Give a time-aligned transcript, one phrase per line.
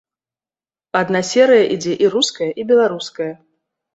[1.01, 3.31] Адна серыя ідзе і руская, і беларуская.